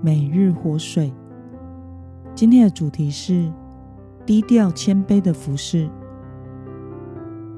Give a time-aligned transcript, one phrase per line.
[0.00, 1.12] 每日活水。
[2.32, 3.50] 今天的主题是
[4.24, 5.90] 低调谦卑的服侍。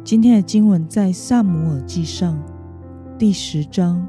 [0.02, 2.42] 今天的经文在撒母耳记上
[3.18, 4.08] 第十章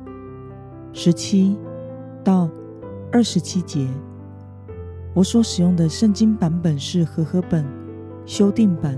[0.94, 1.57] 十七
[2.23, 2.49] 到
[3.12, 3.85] 二十七节。
[5.13, 7.66] 我所使用的圣经版本是和合本
[8.26, 8.98] 修订版。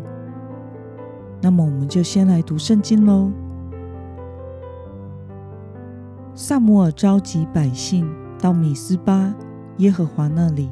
[1.41, 3.31] 那么，我们就先来读圣经喽。
[6.35, 8.07] 撒母耳召集百姓。
[8.43, 9.33] 到米斯巴
[9.77, 10.69] 耶和华那里，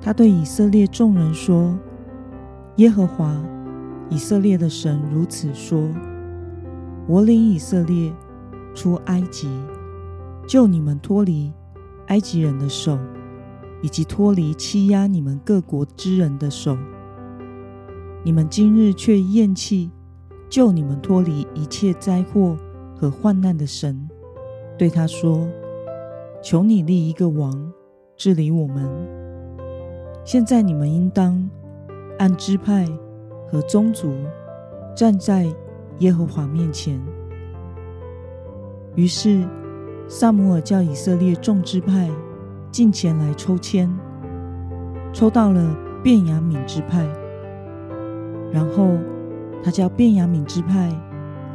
[0.00, 1.76] 他对以色列众人说
[2.78, 3.36] ：“耶和华
[4.08, 5.88] 以色列的神如此说：
[7.08, 8.12] 我领以色列
[8.76, 9.48] 出埃及，
[10.46, 11.52] 救你们脱离
[12.06, 12.96] 埃及人的手，
[13.82, 16.78] 以及脱离欺压你们各国之人的手。
[18.22, 19.90] 你们今日却厌弃
[20.48, 22.56] 救你们脱离一切灾祸
[22.94, 24.08] 和患难的神，
[24.78, 25.44] 对他说。”
[26.40, 27.72] 求你立一个王
[28.16, 28.88] 治理我们。
[30.24, 31.48] 现在你们应当
[32.18, 32.86] 按支派
[33.50, 34.12] 和宗族
[34.94, 35.46] 站在
[35.98, 37.00] 耶和华面前。
[38.94, 39.44] 于是
[40.08, 42.10] 撒母耳叫以色列众支派
[42.70, 43.90] 进前来抽签，
[45.12, 47.06] 抽到了便雅悯支派。
[48.52, 48.96] 然后
[49.62, 50.90] 他叫便雅悯支派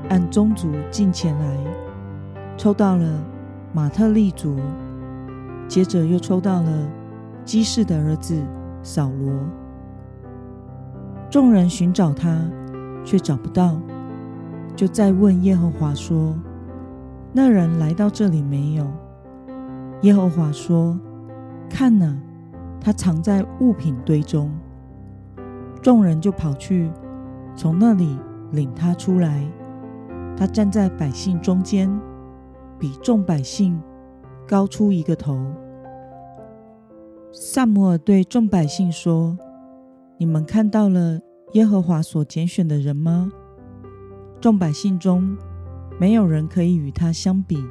[0.10, 1.58] 按宗族进前来，
[2.58, 3.33] 抽到了。
[3.76, 4.56] 马特利族，
[5.68, 6.88] 接着又抽到了
[7.44, 8.40] 基士的儿子
[8.84, 9.34] 扫罗。
[11.28, 12.40] 众人寻找他，
[13.04, 13.82] 却找不到，
[14.76, 16.36] 就再问耶和华说
[17.34, 18.86] ：“那人来到这里没有？”
[20.04, 20.96] 耶和华说
[21.68, 22.16] ：“看哪，
[22.80, 24.52] 他藏在物品堆中。”
[25.82, 26.92] 众人就跑去，
[27.56, 28.20] 从那里
[28.52, 29.44] 领他出来。
[30.38, 31.90] 他站在百姓中间。
[32.80, 33.82] 比众百姓
[34.48, 35.40] 高出一个头。
[37.32, 39.38] 撒母耳对众百姓说
[40.18, 41.20] ：“你们看到了
[41.54, 43.32] 耶和华所拣选的人吗？
[44.40, 45.36] 众百姓中
[46.00, 47.64] 没有人可以与他相比。”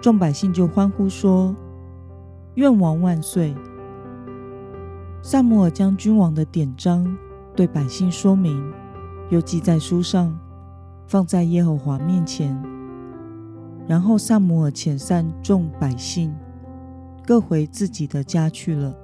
[0.00, 1.54] 众百姓就欢呼说
[2.54, 3.54] ：“愿王万岁！”
[5.22, 7.16] 撒母耳将君王的典章
[7.56, 8.72] 对百姓说明，
[9.28, 10.38] 又记在书上，
[11.06, 12.56] 放在耶和华面前。
[13.90, 16.32] 然后撒母耳遣散众百姓，
[17.26, 18.94] 各回自己的家去了。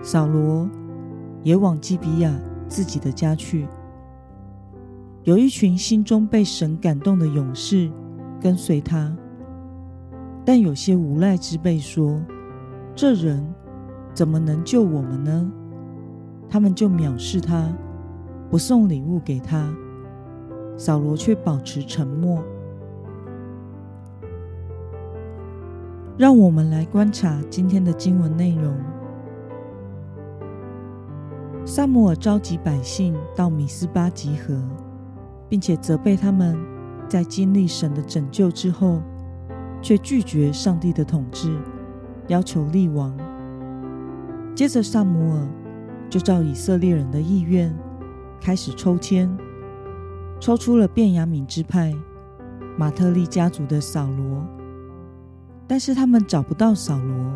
[0.00, 0.70] 扫罗
[1.42, 2.32] 也往基比亚
[2.68, 3.66] 自己的家去。
[5.24, 7.90] 有一群心中被神感动的勇士
[8.40, 9.12] 跟随他，
[10.44, 12.22] 但有些无赖之辈说
[12.94, 13.44] ：“这人
[14.14, 15.50] 怎么能救我们呢？”
[16.48, 17.68] 他们就藐视他，
[18.48, 19.68] 不送礼物给他。
[20.76, 22.40] 扫罗却保持沉默。
[26.18, 28.74] 让我们来观察今天的经文内容。
[31.66, 34.58] 撒母耳召集百姓到米斯巴集合，
[35.46, 36.56] 并且责备他们
[37.06, 39.02] 在经历神的拯救之后，
[39.82, 41.54] 却拒绝上帝的统治，
[42.28, 43.14] 要求立王。
[44.54, 45.46] 接着，撒母耳
[46.08, 47.76] 就照以色列人的意愿
[48.40, 49.28] 开始抽签，
[50.40, 51.92] 抽出了便雅悯支派
[52.78, 54.55] 马特利家族的扫罗。
[55.68, 57.32] 但是他们找不到扫罗，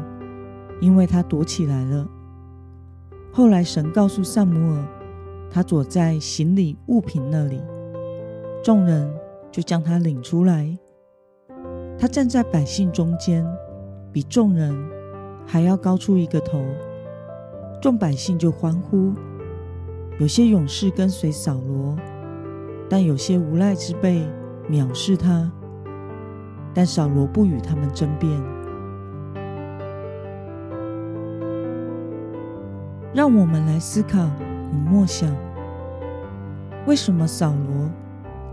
[0.80, 2.08] 因为他躲起来了。
[3.32, 4.84] 后来神告诉撒母耳，
[5.50, 7.60] 他躲在行李物品那里，
[8.62, 9.12] 众人
[9.50, 10.78] 就将他领出来。
[11.98, 13.46] 他站在百姓中间，
[14.12, 14.74] 比众人
[15.46, 16.64] 还要高出一个头。
[17.82, 19.12] 众百姓就欢呼，
[20.18, 21.96] 有些勇士跟随扫罗，
[22.88, 24.24] 但有些无赖之辈
[24.70, 25.50] 藐视他。
[26.72, 28.30] 但扫罗不与他们争辩。
[33.12, 34.24] 让我们来思考
[34.72, 35.28] 与默想：
[36.86, 37.90] 为什么扫罗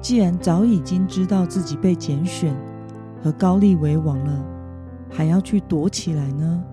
[0.02, 2.56] 既然早已经知道自己被拣选
[3.24, 4.44] 和高立为王了，
[5.12, 6.64] 还要去躲起来呢？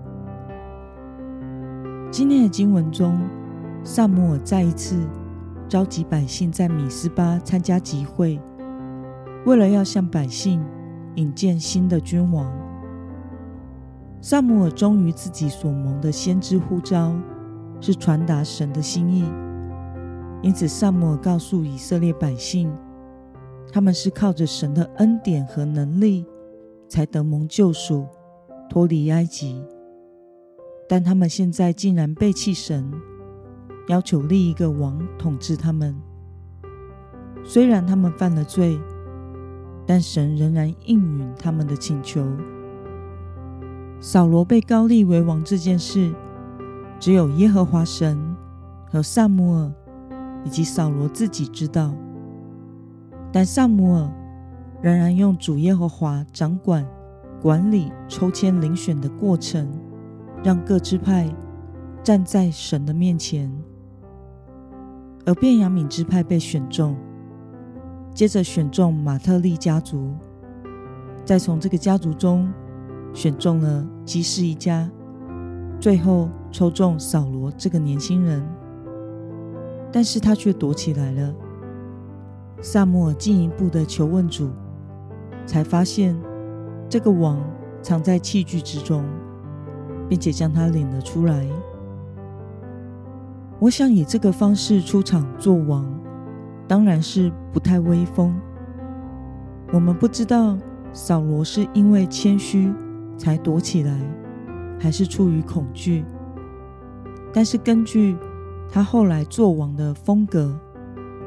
[2.11, 3.19] 今天的经文中，
[3.83, 4.97] 撒母耳再一次
[5.69, 8.39] 召集百姓在米斯巴参加集会，
[9.45, 10.59] 为了要向百姓。
[11.15, 12.51] 引荐新的君王，
[14.21, 17.15] 撒母耳忠于自己所蒙的先知呼召，
[17.79, 19.23] 是传达神的心意。
[20.41, 22.71] 因此，撒母耳告诉以色列百姓，
[23.71, 26.25] 他们是靠着神的恩典和能力，
[26.87, 28.05] 才得蒙救赎，
[28.69, 29.63] 脱离埃及。
[30.87, 32.91] 但他们现在竟然背弃神，
[33.87, 35.95] 要求另一个王统治他们。
[37.43, 38.79] 虽然他们犯了罪，
[39.85, 42.25] 但神仍然应允他们的请求。
[43.99, 46.13] 扫罗被高立为王这件事，
[46.99, 48.35] 只有耶和华神
[48.91, 49.71] 和撒母耳
[50.43, 51.93] 以及扫罗自己知道。
[53.31, 54.11] 但撒母耳
[54.81, 56.85] 仍然用主耶和华掌管、
[57.41, 59.67] 管理抽签遴选的过程，
[60.43, 61.33] 让各支派
[62.03, 63.51] 站在神的面前，
[65.25, 66.95] 而便雅悯支派被选中。
[68.15, 70.13] 接着选中马特利家族，
[71.25, 72.49] 再从这个家族中
[73.13, 74.89] 选中了基士一家，
[75.81, 78.41] 最后抽中扫罗这个年轻人，
[79.91, 81.35] 但是他却躲起来了。
[82.61, 84.49] 撒母耳进一步的求问主，
[85.45, 86.17] 才发现
[86.87, 87.37] 这个王
[87.81, 89.03] 藏在器具之中，
[90.07, 91.45] 并且将他领了出来。
[93.59, 96.04] 我想以这个方式出场做王。
[96.67, 98.35] 当然是不太威风。
[99.73, 100.57] 我们不知道
[100.93, 102.71] 扫罗是因为谦虚
[103.17, 103.99] 才躲起来，
[104.79, 106.05] 还是出于恐惧。
[107.33, 108.15] 但是根据
[108.69, 110.57] 他后来做王的风格、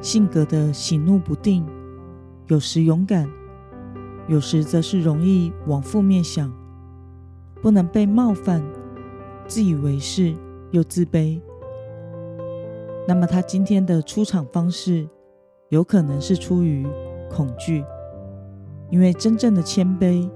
[0.00, 1.66] 性格的喜怒不定，
[2.46, 3.28] 有时勇敢，
[4.26, 6.50] 有时则是容易往负面想，
[7.60, 8.62] 不能被冒犯，
[9.46, 10.34] 自以为是
[10.70, 11.40] 又自卑。
[13.06, 15.08] 那么他今天的出场方式，
[15.70, 16.86] 有可能是出于
[17.30, 17.84] 恐惧，
[18.88, 20.26] 因为真正的谦卑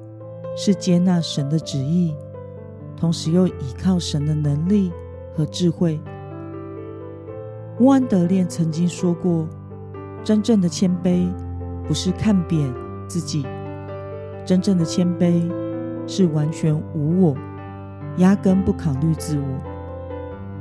[0.55, 2.15] 是接纳神的旨意，
[2.95, 4.93] 同时又依靠神的能力
[5.35, 5.99] 和智慧。
[7.81, 9.49] 乌安德烈曾经说过
[10.23, 11.27] ：“真正的谦卑
[11.89, 12.71] 不是看扁
[13.09, 13.47] 自己，
[14.45, 15.51] 真正的谦卑
[16.07, 17.37] 是完全无我，
[18.19, 19.47] 压根不考虑自我。”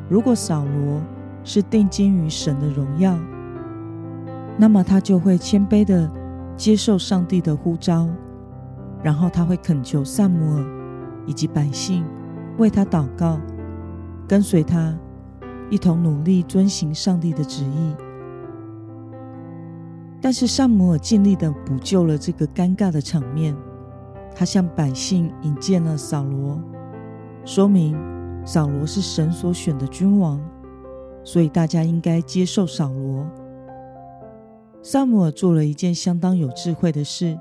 [0.08, 1.02] 如果扫罗
[1.44, 3.20] 是定睛于神的荣耀，
[4.62, 6.08] 那么他就会谦卑的
[6.56, 8.08] 接受上帝的呼召，
[9.02, 10.66] 然后他会恳求撒母耳
[11.26, 12.06] 以及百姓
[12.60, 13.40] 为他祷告，
[14.28, 14.96] 跟随他
[15.72, 17.96] 一同努力遵行上帝的旨意。
[20.22, 23.58] 但是撒母耳尽力的补救了这个尴尬的场面，
[24.36, 26.62] 他向百姓引荐了扫罗，
[27.46, 27.98] 说明
[28.46, 30.40] 扫罗是神所选的君王，
[31.24, 33.26] 所以大家应该接受扫罗。
[34.84, 37.38] 撒母耳做了一件相当有智慧的事，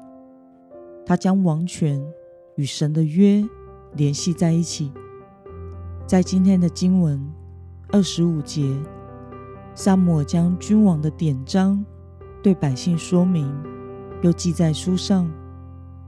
[1.06, 1.98] 他将王权
[2.56, 3.42] 与神的约
[3.94, 4.92] 联系在一起。
[6.06, 7.18] 在今天的经文
[7.88, 8.76] 二十五节，
[9.74, 11.82] 撒母耳将君王的典章
[12.42, 13.50] 对百姓说明，
[14.20, 15.30] 又记在书上，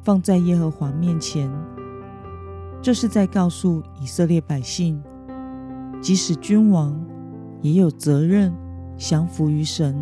[0.03, 1.51] 放在耶和华面前。
[2.83, 5.03] 这是在告诉以色列百姓，
[6.03, 6.95] 即使君王
[7.63, 8.53] 也有责任
[8.99, 9.97] 降服于神。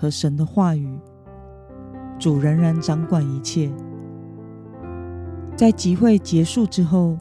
[0.00, 0.98] 和神的话语，
[2.18, 3.70] 主仍然掌管一切。
[5.54, 7.18] 在集会结束之后，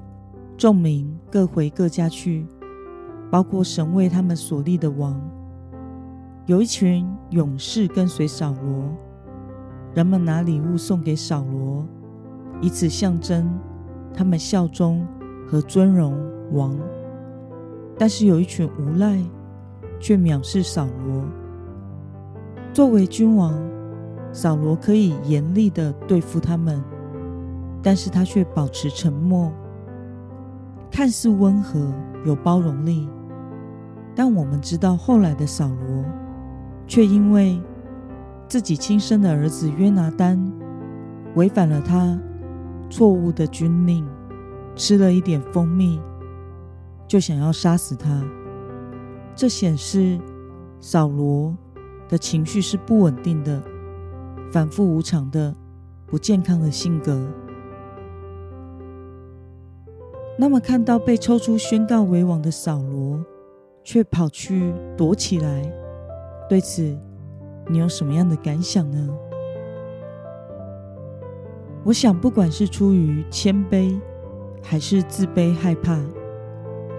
[0.56, 2.48] 众民各回各家去，
[3.30, 5.20] 包括神为他们所立的王。
[6.46, 8.96] 有一群勇士跟随扫罗，
[9.94, 11.86] 人们拿礼物送给扫罗，
[12.62, 13.60] 以此象征
[14.14, 15.06] 他们效忠
[15.46, 16.18] 和尊荣
[16.54, 16.80] 王。
[17.98, 19.20] 但是有一群无赖，
[20.00, 21.26] 却藐视扫罗。
[22.80, 23.62] 作为君王，
[24.32, 26.82] 扫罗可以严厉地对付他们，
[27.84, 29.52] 但是他却保持沉默，
[30.90, 31.94] 看似温和
[32.26, 33.10] 有包容力。
[34.16, 36.06] 但我们知道，后来的扫罗
[36.88, 37.62] 却因为
[38.48, 40.42] 自己亲生的儿子约拿单
[41.36, 42.18] 违反了他
[42.90, 44.08] 错误的军令，
[44.78, 46.00] 吃了一点蜂蜜，
[47.06, 48.24] 就想要杀死他。
[49.36, 50.18] 这显示
[50.80, 51.54] 扫罗
[52.10, 53.62] 的情绪是不稳定的、
[54.52, 55.56] 反复无常的、
[56.06, 57.26] 不健康的性格。
[60.38, 63.24] 那么，看到被抽出宣告为王的扫罗，
[63.84, 65.72] 却跑去躲起来，
[66.50, 66.98] 对此
[67.68, 69.10] 你有什么样的感想呢？
[71.84, 74.00] 我想，不管是出于谦卑，
[74.62, 76.00] 还是自卑害怕，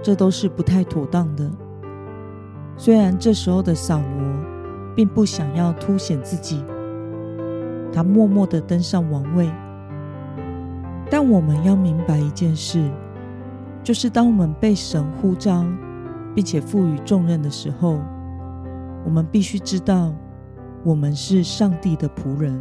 [0.02, 1.50] 这都是不太妥当的。
[2.76, 4.49] 虽然这时候的扫罗，
[4.94, 6.64] 并不想要凸显自己，
[7.92, 9.50] 他默默的登上王位。
[11.10, 12.90] 但我们要明白一件事：
[13.82, 15.64] 就是当我们被神呼召，
[16.34, 18.00] 并且赋予重任的时候，
[19.04, 20.12] 我们必须知道，
[20.84, 22.60] 我们是上帝的仆人，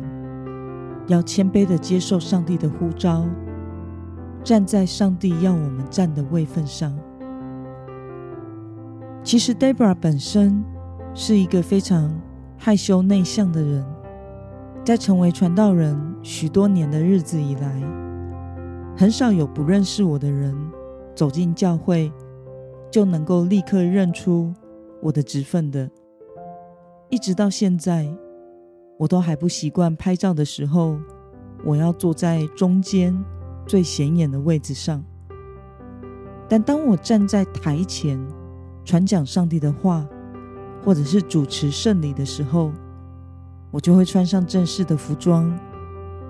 [1.07, 3.25] 要谦卑的接受上帝的呼召，
[4.43, 6.97] 站在上帝要我们站的位份上。
[9.21, 10.63] 其实 Debra 本身
[11.21, 12.09] 是一个非常
[12.57, 13.85] 害羞内向的人，
[14.85, 17.83] 在成为传道人许多年的日子以来，
[18.95, 20.55] 很少有不认识我的人
[21.13, 22.09] 走进教会
[22.89, 24.53] 就能够立刻认出
[25.01, 25.91] 我的职分的。
[27.09, 28.07] 一直到现在，
[28.97, 30.97] 我都还不习惯拍照的时候，
[31.65, 33.13] 我要坐在中间
[33.67, 35.03] 最显眼的位置上。
[36.47, 38.17] 但当我站在台前
[38.85, 40.07] 传讲上帝的话，
[40.83, 42.71] 或者是主持圣礼的时候，
[43.71, 45.57] 我就会穿上正式的服装，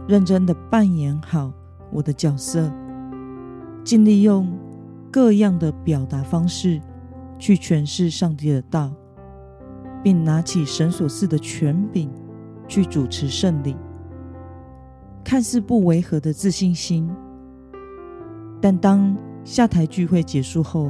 [0.08, 1.52] 认真的扮演好
[1.92, 2.72] 我的角色，
[3.84, 4.52] 尽力用
[5.12, 6.82] 各样的表达方式
[7.38, 8.92] 去诠释上帝的道。
[10.02, 12.10] 并拿起神所赐的权柄
[12.70, 13.76] 去主持圣礼，
[15.26, 17.10] 看似不违和的自信心。
[18.62, 19.14] 但当
[19.44, 20.90] 下台聚会结束后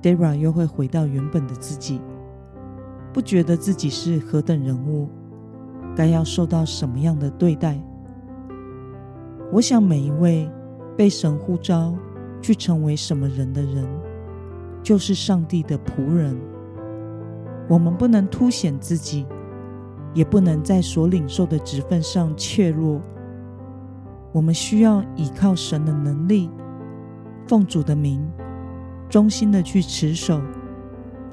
[0.00, 2.00] ，Deborah 又会回到原本的自己，
[3.16, 5.08] 不觉得自己是何等人物，
[5.96, 7.82] 该要受到什么样的对待。
[9.50, 10.46] 我想，每一位
[10.98, 11.96] 被神呼召
[12.42, 13.88] 去成为什么人的人，
[14.82, 16.38] 就是上帝的仆人。
[17.70, 19.24] 我们不能凸显自己，
[20.12, 23.00] 也不能在所领受的职分上怯弱。
[24.30, 26.50] 我们需要依靠神的能力，
[27.46, 28.22] 奉主的名，
[29.08, 30.38] 忠心的去持守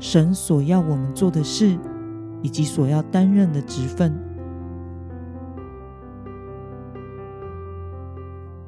[0.04, 1.80] 神所要我们做的事，
[2.42, 4.14] 以及所要担任的职分。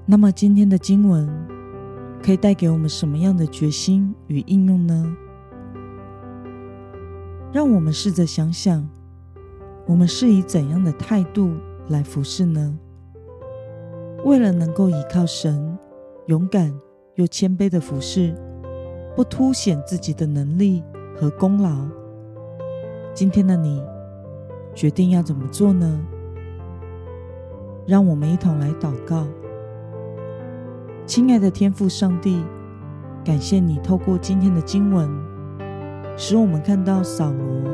[0.05, 1.29] 那么，今天的经文
[2.23, 5.13] 可以带给我们什么样的决心与应用呢？
[7.51, 8.87] 让我们试着想想，
[9.85, 11.51] 我们是以怎样的态度
[11.89, 12.79] 来服侍呢？
[14.23, 15.77] 为了能够依靠神，
[16.27, 16.73] 勇敢
[17.15, 18.33] 又谦卑的服侍，
[19.17, 20.81] 不凸显自己的能力
[21.15, 21.69] 和功劳。
[23.13, 23.81] 今天的你
[24.73, 25.99] 决定要怎么做呢？
[27.87, 29.25] 让我们一同来祷告。
[31.05, 32.43] 亲爱的天父上帝，
[33.23, 35.09] 感谢你透过今天的经文。
[36.17, 37.69] 使我们看到扫罗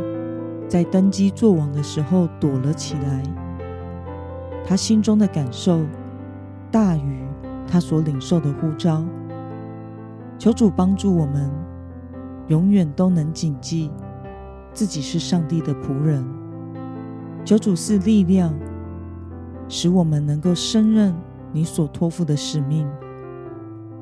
[0.67, 3.23] 在登基作王的时候躲了起来，
[4.65, 5.81] 他心中的感受
[6.71, 7.23] 大于
[7.67, 9.03] 他所领受的呼召。
[10.39, 11.51] 求主帮助我们，
[12.47, 13.89] 永远都能谨记
[14.73, 16.25] 自己是上帝的仆人。
[17.43, 18.53] 求主赐力量，
[19.67, 21.15] 使我们能够胜任
[21.51, 22.87] 你所托付的使命，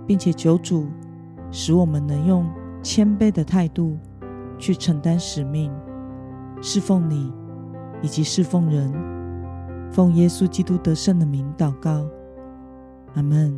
[0.05, 0.87] 并且求主
[1.51, 2.49] 使我们能用
[2.81, 3.97] 谦卑的态度。
[4.61, 5.71] 去承担使命，
[6.61, 7.31] 侍奉你，
[8.01, 8.91] 以及侍奉人，
[9.89, 12.05] 奉耶稣基督得胜的名祷告，
[13.15, 13.57] 阿门。